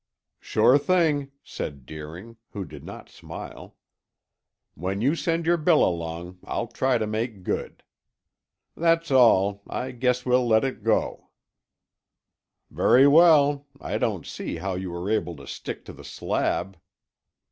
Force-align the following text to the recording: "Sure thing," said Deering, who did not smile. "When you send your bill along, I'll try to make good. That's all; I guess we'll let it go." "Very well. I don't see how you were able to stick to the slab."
"Sure 0.39 0.79
thing," 0.79 1.29
said 1.43 1.85
Deering, 1.85 2.35
who 2.53 2.65
did 2.65 2.83
not 2.83 3.07
smile. 3.07 3.77
"When 4.73 4.99
you 4.99 5.13
send 5.13 5.45
your 5.45 5.57
bill 5.57 5.83
along, 5.85 6.39
I'll 6.43 6.65
try 6.65 6.97
to 6.97 7.05
make 7.05 7.43
good. 7.43 7.83
That's 8.75 9.11
all; 9.11 9.61
I 9.69 9.91
guess 9.91 10.25
we'll 10.25 10.47
let 10.47 10.63
it 10.63 10.81
go." 10.83 11.29
"Very 12.71 13.05
well. 13.07 13.67
I 13.79 13.99
don't 13.99 14.25
see 14.25 14.55
how 14.55 14.73
you 14.73 14.89
were 14.89 15.07
able 15.07 15.35
to 15.35 15.45
stick 15.45 15.85
to 15.85 15.93
the 15.93 16.03
slab." 16.03 16.79